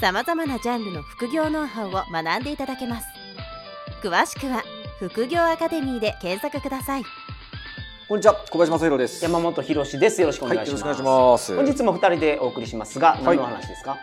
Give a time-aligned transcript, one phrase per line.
[0.00, 3.08] さまざまなジャンルの副業ノウハウを学んでいただけます。
[4.00, 4.62] 詳しくは
[5.00, 7.02] 副業アカデミーで検索ください。
[8.08, 9.24] こんにちは小林正弘です。
[9.24, 10.20] 山本博です。
[10.20, 11.56] よろしくお願いします、はい、よろしくお願いします。
[11.56, 13.00] 本日も二人でお送りします。
[13.00, 14.00] が何の話ですか、はい、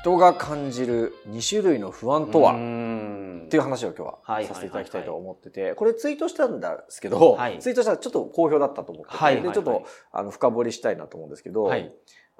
[0.00, 2.54] 人が感じる2種類の不安とは？
[2.54, 2.56] っ
[3.50, 11.92] ていう話を今日はさせていただきたいと思ってて、これツイートしたんですけど、はい、ツイートしたらちょっと好評だったと思ってて、はい、でちょっとあの深掘りしたいなと思うんですけど、はい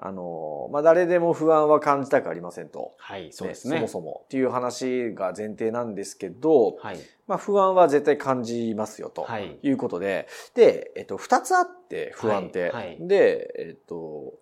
[0.03, 2.95] あの、まあ、誰でも不安は感じたくありませんと。
[2.97, 3.77] はい、そうですね。
[3.77, 9.27] そもそもっていう話が前提なんですけど、はい、まあ、不安は絶対感じますよと
[9.61, 12.71] いうことで、はい、で、えっと、二つあって不安って。
[12.71, 14.33] はいはい、で、えっと、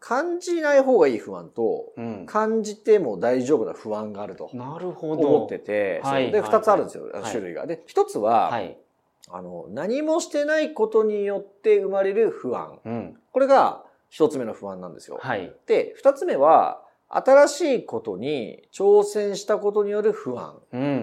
[0.00, 4.50] 感じない方がいい不安と、うん、感じても大丈夫な不安があると。
[4.52, 5.28] なるほど。
[5.28, 7.66] 思ってて、はい、で、二つあるんですよ、種類が。
[7.66, 8.52] で、一つは、
[9.30, 12.80] あの、何もしてないことによって生まれる不安。
[12.84, 15.18] うん、これが、一つ目の不安なんですよ。
[15.20, 15.52] はい。
[15.66, 20.56] で、二つ目は、新しいことに挑戦したことによる不安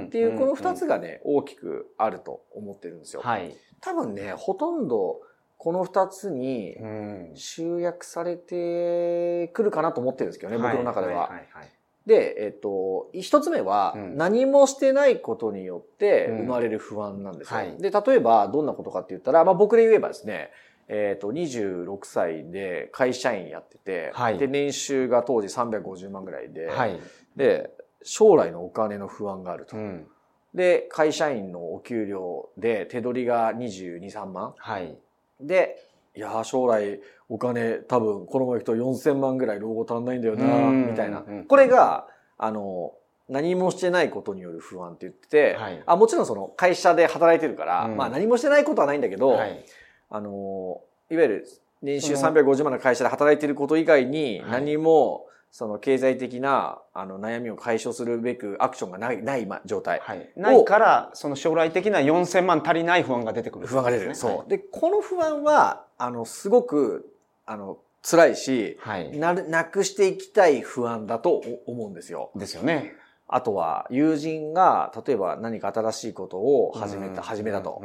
[0.05, 3.21] っていう、この二つがね、大きくあると思ってるんですよ。
[3.23, 3.55] はい。
[3.79, 5.21] 多分ね、ほとんど
[5.57, 6.75] この二つに
[7.35, 11.31] 集約されてくるかなと思ってるんですけどね、僕の中では。
[12.05, 17.59] で、えっと、一つ目は、何もしてないことによって生まれる不安なんですよ。
[17.79, 20.51] で、例えば、どんなことかって言ったら、まあ僕で言えばですね、
[20.87, 26.99] えっ、ー、と、26歳で会社員やってて、はい、で、年収が当時350万ぐらいで、はい、
[27.35, 27.71] で、
[28.03, 29.77] 将来のお金の不安があると。
[29.77, 30.07] うん、
[30.53, 34.53] で、会社員のお給料で手取りが22、3万。
[34.57, 34.97] はい、
[35.39, 35.77] で、
[36.15, 41.23] いや将来お金多分このまま行くと4000万ぐらい老後足んないんだよな、みたいな。
[41.47, 42.07] これが、
[42.37, 42.93] あの、
[43.29, 49.65] 何もしてないことによる不安って言ってて、はい、あもちろんその会社で働いてるから、うん、まあ何もしてないことはないんだけど、はい、
[50.13, 50.79] あの、
[51.09, 51.47] いわゆる
[51.81, 60.01] 年収350万の会社で働いていること以外に何も、その経済的なあの悩みを解消するべくアクションがない、ない状態。
[60.03, 60.29] はい。
[60.35, 64.13] ないから、その将来的な4000万足りない不安が出てくる、不安が出る。
[64.13, 64.49] そう。
[64.49, 67.11] で、この不安は、あの、すごく、
[67.47, 72.31] あの、辛いし、はい、ななくしていきたい不安だと思うんですよ。
[72.35, 72.95] ですよね。
[73.35, 77.81] あとは友人が例えば何か新しいことを始めた、始めたと。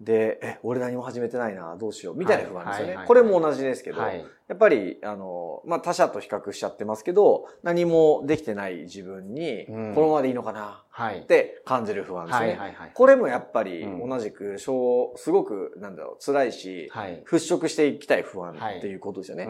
[0.00, 2.94] で、え、俺何も始めてないな、どうしよう、みたいな不安ですよね。
[3.06, 4.00] これも同じですけど、
[4.48, 10.82] やっぱり、あの、まあ、他者と比較しちゃってますけど、何もできてない自分に、このままでいいのかな、
[11.20, 12.56] って感じる不安ですね。
[12.94, 16.90] これもやっぱり同じく、すごく、なんだろう、辛いし、
[17.26, 19.44] 払拭していきたい不安っていうことですよね。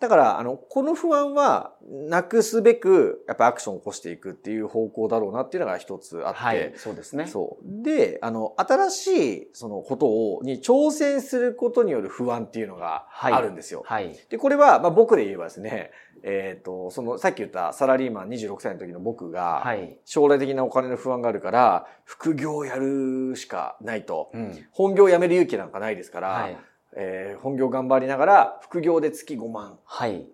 [0.00, 6.38] だから、あの、この不安は、なくすべく、やっぱアクションを起こしていくっていう方向だろうなっていうのが一つあって。
[6.38, 7.26] はい、そうですね。
[7.26, 7.82] そう。
[7.84, 13.82] で、あの、新しい、そのことを、に挑戦することによる不安っていうのがあるんですよ。
[13.84, 14.06] はい。
[14.06, 15.90] はい、で、これは、まあ僕で言えばですね、
[16.22, 24.30] えっ、ー、と、その、さっき言ったサラリーマン26歳の時の僕が、はい、将来的なお金の不安があるから、副業をやるしかないと。
[24.32, 26.56] うん、本業を辞める勇気なんかないですから、はい
[26.96, 29.78] えー、本業頑張りながら副業で月5万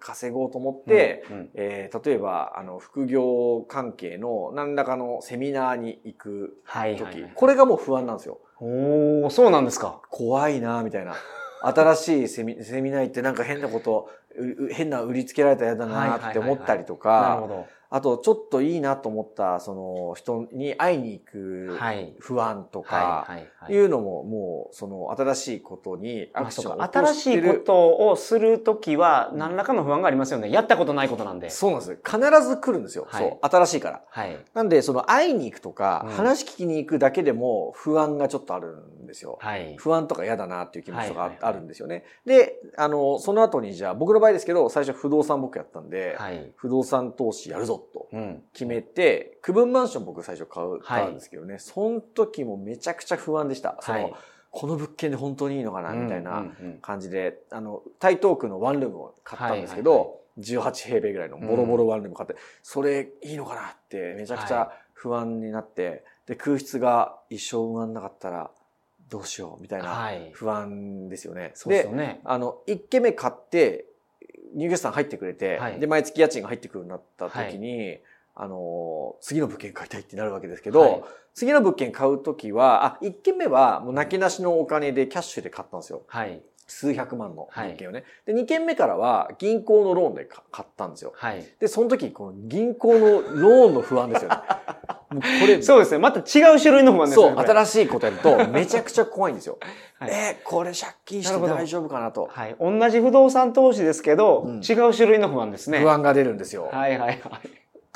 [0.01, 8.39] 稼ごうと思って、はいうんうん、えー、例えばあの副業関係の何らかのセミナーに行く時、はいはいはい、これがもう不安なんですよ。
[8.59, 10.01] おそうなんですか。
[10.11, 11.15] 怖いなみたいな。
[11.63, 14.09] 新しいセミセミナー行ってなんか変なこと、
[14.71, 21.79] 変な売りつけられたら嫌だなって思ったりとか、はいはいはいはい、なるほどあと、ちょっといいなと思った、その人に会いに行く
[22.19, 23.27] 不安とか、
[23.69, 30.51] いうのももう、その新しいことにアクションを新しいことをするときは、何らかの不安がありますよね。
[30.51, 31.51] やったことないことなんで。
[31.51, 31.99] そうなんです。
[32.05, 33.07] 必ず来るんですよ。
[33.09, 33.47] はい、そう。
[33.47, 34.03] 新しいから。
[34.09, 34.37] はい。
[34.55, 39.39] なんで、その会いに行くとか、話聞きに行くだけでも不安がちょっとあるんですよ。
[39.41, 39.77] はい。
[39.79, 42.05] 不安とか嫌だなっていう気持ちがあるんですよね。
[42.25, 48.09] で、あの、その後にじゃあ、僕の場合ですけど、最初不動産僕やったんで、はい、不動産投資やるぞと
[48.53, 53.77] 決めて、うん、区分マンション僕最初買う、買うんですけどね、はい、その時もめちゃくちゃ不安でした。
[53.81, 54.15] その、はい、
[54.51, 56.47] この物件で本当にいいのかなみたいな
[56.83, 60.21] 感じで、あの、台東区のワンルームを買ったんですけど、はいはいはい。
[60.39, 68.51] 18平米ぐらいのボロボロワンルーム買って、うん、それいいのかなってめちゃくちゃ不安になって、で、空室が一生埋まんなかったら
[69.09, 71.41] どうしようみたいな不安ですよね。
[71.41, 72.21] はい、そうですよね。
[72.25, 73.87] あの、1軒目買って、
[74.57, 78.01] 入居者さん入ってくれて、はい、で、毎月家賃が入ってくるようになった時に、はい、
[78.37, 81.03] あの、次の物件買いたいってなるわけですけど、はい、
[81.35, 86.03] 次の物件買うときは、あ、1軒目はもう泣きなしのお金でキャッシュで買ったんですよ。
[86.07, 86.41] はい。
[86.67, 88.05] 数百万の物件をね。
[88.27, 91.13] はい、で、2軒目からは銀行のローンで買ったんですよ。
[91.15, 91.47] はい。
[91.61, 94.37] で、その時、この銀行のローンの不安ですよね。
[95.11, 95.63] もうこれ。
[95.63, 95.99] そうですね。
[95.99, 97.29] また違う種類の不安ですね。
[97.29, 99.59] そう、新しいことやるとめちゃくちゃ怖いんですよ。
[99.99, 102.29] はい、えー、これ借金して大丈夫かなと。
[102.31, 102.57] はい。
[102.61, 105.79] 同じ不動産投資ですけど、うん、違う種類の不安ですね。
[105.81, 106.69] 不安が出るんですよ。
[106.73, 107.21] はいはいはい。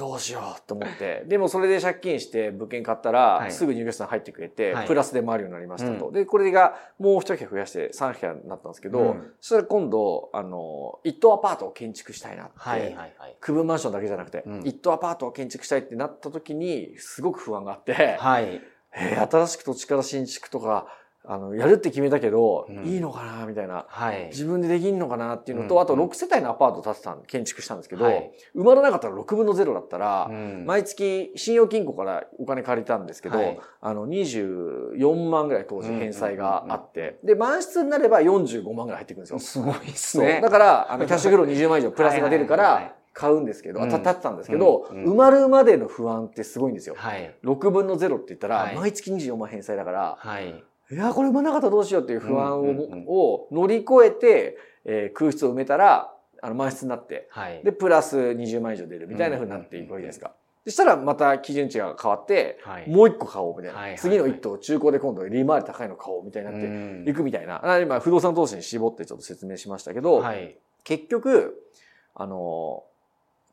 [0.01, 1.25] どうしようと思って。
[1.27, 6.07] でもそれで借金して物件買ったら、はい、すぐ入居者さん入ってくれて、はい、プラスで回るようになりましたと。
[6.07, 18.63] うん、で、これがもう一部屋増やして3部屋になったんですけど、うん、そしたら今度、あの、一棟アパートを建築したいなって、はいはいはい、区分マンションだけじゃなくて、うん、一棟アパートを建築したいってなった時に、すごく不安があって、はい、
[18.97, 20.87] えー、新しく土地から新築とか、
[21.31, 24.27] あの、やるって決めたけど、うん、いいのかなみたいな、はい。
[24.33, 39.39] 自分でできんのかなっていうのと、うん、あと6世帯のアパート建てたん、建築したんですけど、はい、埋まらなかったら6分の0だったら、うん、毎月信用金庫からお金借りたんですけど、はい、あの、24万ぐらい当時返済があって、で、満室になれば45万ぐらい入ってくるんですよ。
[39.39, 40.41] すごいっすね。
[40.43, 46.97] だから、あの、キャッシュフロー20万以上 プラスが出るから、買うんですけど、当たってたんですけど、埋まるまでの不安ってすごいんですよ。
[46.99, 52.61] はい、6分の0って言ったら、毎月24万返済だから、はいいや、これ埋まなかったらどうしようっていう不安
[53.07, 60.33] を,、乗り越えて、えー、空室を埋めたら、あの、満室になって、はい、で、プラス20万以上出るみたいな風になっていくわけですか。
[60.65, 63.81] そしたらまた基準値が変わって、はい、もう一個買おうみたいな。
[63.81, 67.79] はい次の一棟中古で今度利回り高いの買おうみたいになっていくみたいな。
[67.81, 71.67] 今不動産投資に絞ってちょっと説明しましたけど、はい、結局、
[72.15, 72.85] あの、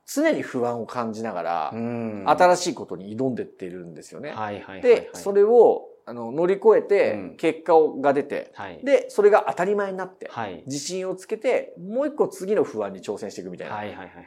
[0.06, 4.34] 常に不安を感じながら、新しいことに挑んでってるんですよね。
[4.82, 13.78] で、それをあの、乗り越えて、結果が出て、うんで、それが当たり前になって、はい、自信をつけて、もう一個次の不安に挑戦していくみたいな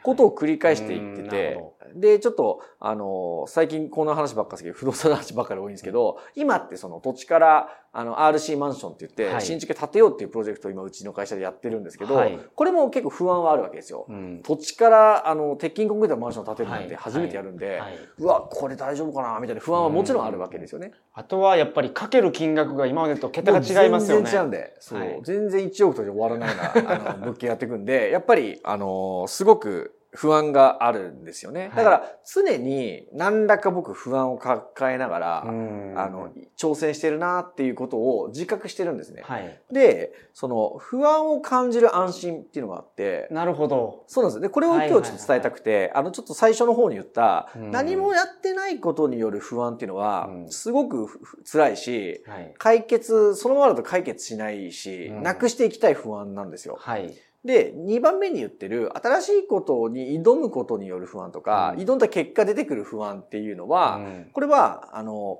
[0.03, 1.59] ことを繰り返していってて、
[1.95, 14.05] で、ちょっと、あの、最近この話ばっかりですけど、不動産の話ばっかり多いんですけど、今ってその土地から、あの、RC マンションって言って、新築建てようっていうプロジェクトを今うちの会社でやってるんですけど、はい、これも結構不安はあるわけですよ。
[14.07, 17.81] うん、土地から、あの、鉄筋コンクリートのマンションを建てるなんて初めてやるんで、
[18.17, 20.93] うわ、これ大丈夫かなみたいな不安はもちろんあるわけですよね。
[21.13, 24.29] あとはやっぱりかける金額が今までと桁が違いますよね。
[24.29, 24.51] 全然違うん。
[24.51, 31.71] で、そう、全然1億とで終わらないような、あの、物件やっていくんで、やっぱり、あの、すごく、不安があるんですよね。
[31.75, 39.21] だから常に何らか僕不安を抱えながら、あの、挑戦してるなっていうことを自覚してるんですね。
[39.25, 43.27] はい、で、その不安を感じる安心っていうのがあって。
[43.31, 44.03] なるほど。
[44.07, 44.41] そうなんです。
[44.41, 51.07] で、これを今日ちょっと伝えたくて、あの、ちょっと最初の方に言った、何もやってないことによる不安っていうのは、すごく
[51.49, 56.75] 辛いし、はい、解決、そのままだと解決しないし、なくしていきたい不安なんですよ。
[56.77, 65.39] はいで、2番目に言ってる、新しいことに挑むことによる不安とか、うん、挑んだ結果出てくる不安っていうのは、うん、これは、あの、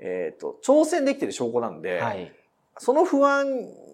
[0.00, 2.32] えっ、ー、と、挑戦できてる証拠なんで、はい、
[2.78, 3.46] その不安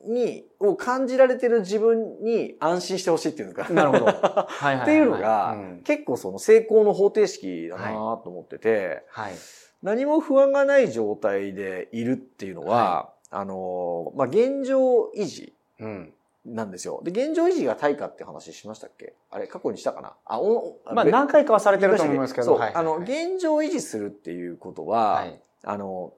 [0.07, 3.71] に、を感じられてる自分に安心してほしいっていうのか。
[3.73, 4.07] なるほど。
[4.49, 9.35] はいっていうのが、うん、結構その成功の方程式だなと思ってて、はい、
[9.83, 15.55] 何も不安がない状態でいるっていうのは、はい、あの、まあ、現状維持。
[15.79, 16.15] うん
[16.45, 17.01] なんですよ。
[17.05, 19.15] で、現状維持が対価って話しましたっけ？
[19.31, 20.15] あれ、過去にしたかな？
[20.25, 22.47] あ、お、まあ何回かはされてると思いますけど。
[22.47, 26.13] そう、はい、あの、現状維持するっていうことは、はい、あの、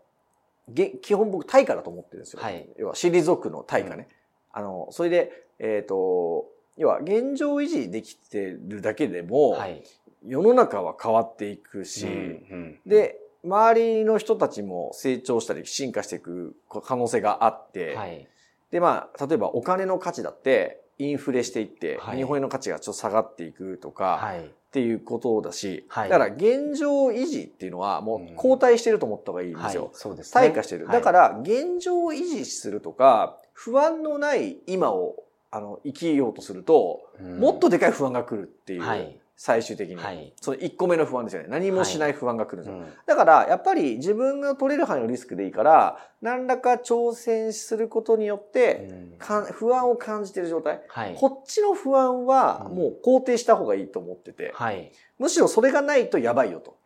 [1.03, 2.41] 基本僕対価だと思ってるんですよ。
[2.43, 4.09] はい、要は、退くの対価ね。
[4.55, 6.47] うん、あの、それで、えっ、ー、と、
[6.79, 9.85] 要は、現状維持できてるだけでも、はい、
[10.27, 18.27] 世の中は変わっていくし、うんうん、で、周りの人たちも成長したり進化していく可能性があって、はい
[18.75, 29.91] で、まあ、例えばお金の価値だって、インフレしていって、はい、日本円の価値がちょっと下がっていくとか、はい、っていうことだし、はい、だから現状維持っていうのはもう後退してると思った方がいいんですよ。
[29.93, 30.49] うん、そうですね。
[30.49, 30.89] 退化してる。
[30.89, 37.03] だから現状維持するとか、不安のない今をあの生きようとすると、
[37.39, 39.21] もっとでかい不安が来るっていう。
[39.37, 39.97] 最終的に。
[39.97, 41.49] はい、その1個目の不安ですよね。
[41.49, 42.75] 何もしない不安が来るんですよ。
[42.79, 56.79] はいうん、だから、やっぱり自分が取れる範囲のリスクでいいから、何らか挑戦することによって、うん、不安を感じている状態、はい、こっちの不安はもう肯定した方がいいと思ってて、はい、むしろそれがないとやばいよと。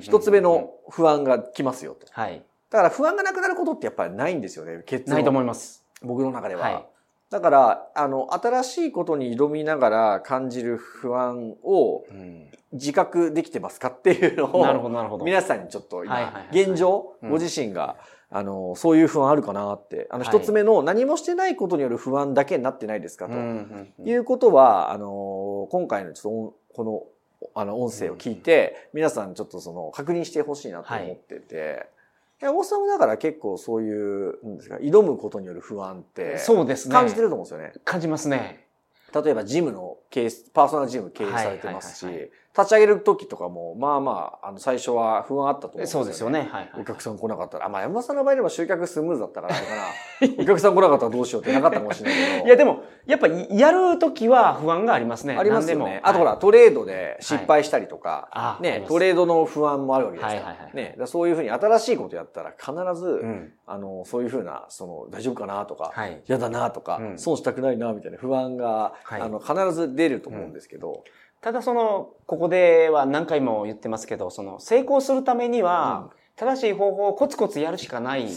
[0.00, 2.06] 一つ目の不安が来ますよと。
[2.10, 5.14] はい、だから不安がなくなることってやっぱりないんですよね、結論。
[5.16, 5.84] ないと思います。
[6.02, 6.86] 僕の中では。
[7.30, 12.04] はいだから、あの、新しいことに挑みながら感じる不安を
[12.72, 15.24] 自覚できてますかっていうのを、なるほど、なるほど。
[15.24, 17.96] 皆さんにちょっと今、現状、ご自身が、
[18.30, 20.06] あの、そういう不安あるかなって。
[20.10, 23.34] あの、一つ目の何もしてないことによる不安だけになってないですかと。
[23.34, 27.02] いうことは、あの、今回のちょっと、この
[27.54, 31.88] あの、音声を聞いて、皆さんちょっとその、確認してほしいなと思ってて、
[32.40, 36.92] 山本さんもだから結構そういう、なんですか、挑むことによる不安って、そうですね。
[36.92, 37.72] 感じてると思うんですよね。
[37.84, 38.66] 感じますね。
[39.24, 42.06] 例えばジムの経営、パーソナルジム経営されてますし、
[42.56, 46.04] 立ち上げる時とかも、まあまあ、あの、最初は不安あったと思うんですよ、ね。
[46.04, 46.38] そうですよね。
[46.38, 50.42] はい、はい、お客さん来なかったら、あ、まあ山田さんの場合でも集客スムーズだったから、かな。
[50.42, 52.46] お客さん来なかったらどうしようってなかったかもしれないけど。
[52.46, 55.36] いや、でも、やっぱやる時は不安がありますね。
[55.36, 56.00] ありますよね。
[56.02, 60.40] あとほら、トレードで失敗したりとか、はい、ね、トレードの不安もあるわけですから。
[60.40, 65.92] はいはいはい、ね、そういうふうに新しいことやったら必ず、うん、あの、そういうふうな、その、大丈夫かなとか、
[66.26, 71.02] 嫌、はい、だなとか、うん、損したくないなみたいな不安が、はい、あの、必ず出ると思うんですけど、うん
[71.40, 78.28] ただその、ここでは何回も言ってますけど、その、成功するためには、正しい方法をコツコツやるしかない。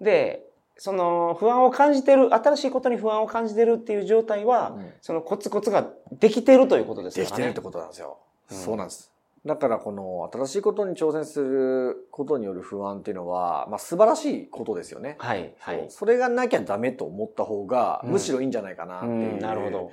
[0.00, 0.44] で、
[0.76, 7.30] その不安を感じてる、新しいことに不安を感じてるっていう状態は、うん、そのコツコツができてるということですよね。
[7.30, 8.18] できてるってことなんですよ。
[8.50, 9.12] うん、そうなんです。
[9.44, 15.16] だからこの新しいことに挑戦することによる不安っていうのは、まあ素晴らしいことですよね。
[15.18, 15.52] はい。
[15.58, 15.86] はい。
[15.88, 19.34] それがなきゃダメと思った方が、むしろいいんじゃないかなっていう。
[19.34, 19.92] うん、なるほど。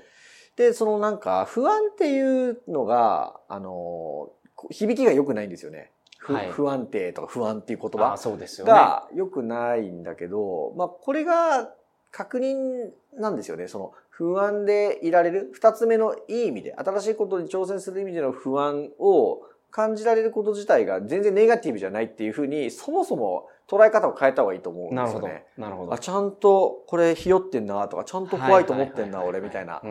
[0.60, 4.30] で、そのなんか不安っていうのが、あの、
[4.70, 5.89] 響きが良くないんですよね。
[6.20, 8.18] はい、不安定とか不安っていう言葉
[8.66, 11.72] が良くないんだけど、まあこれが
[12.12, 13.70] 確認なんですよね。
[13.70, 25.45] その不安でいられる二つ目のいい意味で、新しいことに挑戦する意味での不安を感じられること自体が全然ネガティブじゃないっていうふうに、そもそも捉え方を変えた方がいいと思うんですよね。
[25.57, 25.93] なるほど。
[25.93, 29.81] あ、ちゃんとこれひよってんなとか、ちゃんと怖いと思ってんな、俺みたいな。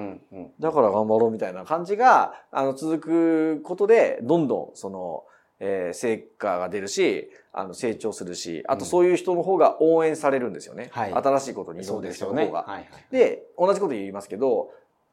[0.58, 5.25] だから頑張ろうみたいな感じが、あの、続くことで、どんどん、その、
[5.61, 10.88] えー、成果が出るし、あの、成長するし、あとそういう人の方が応援されるんですよね。
[10.92, 12.42] はい、新しいことに挑んでる人の方が。
[12.42, 14.70] で、ねはいはい、で、同じこと言いますけど、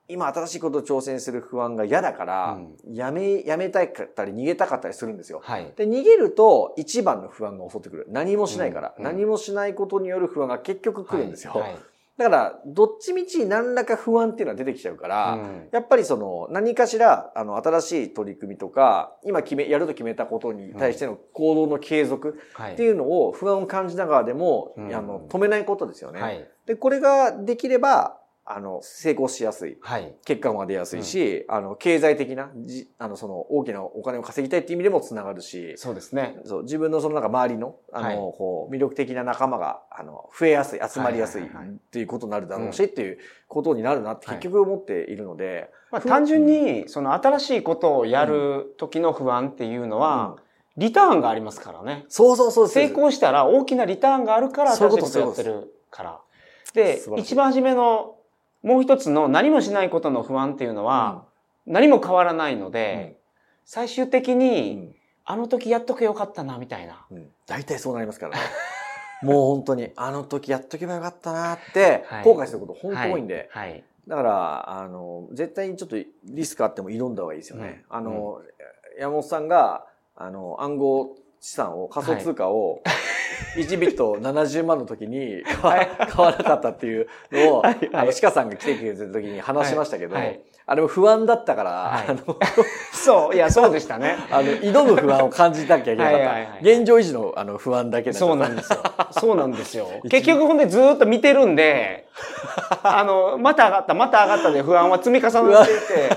[0.07, 5.41] 今新しいことを挑戦する不安が嫌だから、うん、やめ、やめたかったり逃げたかったりするんですよ。
[5.43, 8.07] はい、で、逃げると一番の不安が襲ってくる。
[8.09, 11.53] 何もしないから、うん、何もしないことによる不安が結局来るんですよ。
[11.53, 11.77] はいはい。
[12.17, 22.39] だから、どっちみち何らか不安っていうのは出てきちゃうから、うん、やっぱりその、何かしら、あの、新しい取り組みとか、今決め、やると決めたことに対しての行動の継続
[22.71, 26.21] っていうのを不安を感じながらでも、うん、あの、止めないことですよね。
[26.21, 29.77] はい、で、これができれば、あの、成功しやすい。
[29.81, 30.13] はい。
[30.23, 35.73] 結果が出やすいし、うん、あの、経済的な、じ、あの、その、大きなお金を稼ぎたいっていう意味でもつながるし。
[35.77, 36.37] そうですね。
[36.45, 41.47] そう、自分のそのなんか周りの、あの、はい、こう、魅力的な仲間が、あの、増えやすい、集まりやすいっ
[41.89, 45.71] ていうことになるだろうし、っていうことになるなって結局思っているので。
[45.89, 50.37] まあ、単純に、その新しいことをやる時の不安っていうのは、
[50.77, 52.05] リターンがありますからね。
[52.09, 56.19] そうそうそう成功したら大きなリターンがあるから新しいことやってるから。
[56.73, 58.15] で、一番初めの
[58.65, 61.25] もう一つの何もしないことの不安っていうのは、
[61.67, 63.19] 何も変わらないので、
[63.63, 67.05] 最終的に、あの時やっとけよかったな、みたいな。
[67.45, 68.41] 大体そうなりますからね。
[69.21, 73.49] もう本当に、あの時やっとけばよかったなって、後悔すること本当多いんで。
[73.51, 73.83] はい。
[74.07, 77.85] だから、あの、絶対にちょっとリスクあっても挑んだ方がいいですよね。
[77.87, 78.41] あの、
[78.99, 81.15] 山本さんが、あの、暗号
[81.45, 82.81] 資産を、仮想通貨を、
[83.55, 85.87] 1ビット70万の時に買
[86.17, 92.39] わなかったっていうのを、あの、鹿さんが来てくれた時に話しましたけど、はい、あれも不安だったから、はい、あの、
[92.91, 94.17] そう、いや、そうでしたね。
[94.31, 96.57] あの、挑む不安を感じなきゃいけなかった。
[96.61, 98.79] 現状維持のあの不安だけそうなんですよ。
[99.11, 99.87] そうなんですよ。
[100.09, 102.07] 結局ほんでずっと見てるんで、
[102.81, 106.09] あの、また上がった、また上がったで不安は積み重なっていて、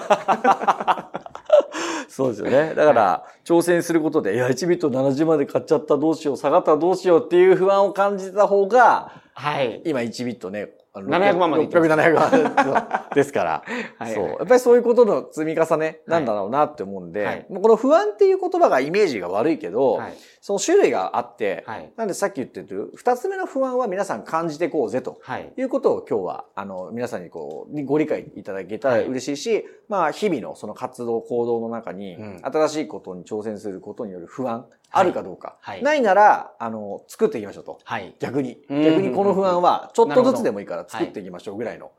[2.19, 2.75] そうですよね。
[2.75, 9.81] だから、挑戦することで、いや、1ビット70まで買っちゃったどうしよう、下がったらどうしようっていう不安を感じた方が、はい。
[9.85, 10.69] 今1ビットね、
[11.03, 13.33] 700万まで600、700万 です。
[13.33, 13.63] から。
[13.99, 14.25] はい、そう。
[14.29, 25.21] やっぱりそういうことの積み重ねなんだろうなって思うんで、はい、この不安っていう言葉がイメージが悪いけど、はい、その種類があって、はい、なんでさっき言ってる二つ目の不安は皆さん感じていこうぜと
[25.57, 25.63] い。
[25.63, 35.57] うことを今日は、あの、皆さんにこう、ご理解いただけたら嬉しいし、まあ、日々のその活動、行動の中に、新しいことに挑戦することによる不安、あるかどうか。
[35.61, 37.79] はい、ないなら、あの、作っていきましょうと。
[37.85, 38.59] はい、逆に。
[38.69, 41.91] 逆にこの不安は、ちょっとずつでもいいから作っていきましょうぐらいの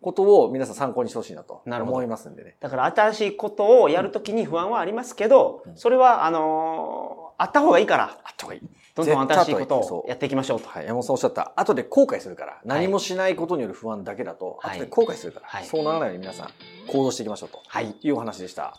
[0.00, 2.56] ことを皆さん参考にしてほしいなと思いますんでね。
[2.60, 8.18] だから新しいことをやるときに不安はありますけど、それは、あのー、あった方がいいから。
[8.24, 8.60] あった方がいい。
[8.94, 10.68] どんどん新しいことをやっていきましょうと。
[10.68, 10.86] はい。
[10.86, 11.52] 山本さんおっしゃった。
[11.54, 12.60] 後で後悔するから。
[12.64, 15.46] 何もしないことによる不安だけだと、後で後悔するから。
[15.46, 16.48] はい、そうならないように皆さん
[16.88, 17.60] 行動していきましょうと。
[17.66, 17.94] はい。
[18.00, 18.74] いうお話でした。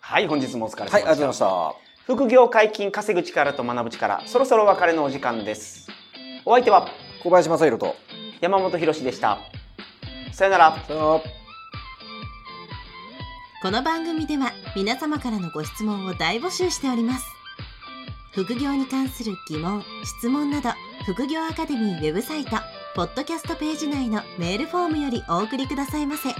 [0.00, 0.26] はい。
[0.26, 0.96] 本日もお疲れ様でした。
[0.96, 1.02] はい。
[1.02, 1.38] ありがとうございまし
[1.76, 1.91] た。
[2.04, 5.88] 副業解禁稼ぐ力と学ぶ力そろそろ別れのお時間です。
[6.44, 6.88] お相手は
[7.22, 7.94] 小林正弘と
[8.40, 9.38] 山本博史でした。
[10.32, 10.76] さよなら。
[10.84, 11.20] さよなら。
[13.62, 17.24] この番組では皆様からのご質問を大募集しております。
[18.32, 20.70] 副業に関する疑問質問など
[21.06, 22.56] 副業アカデミーウェブサイト
[22.96, 26.30] ポッドキャストページ内のメールフォームよりお送りくださいませ。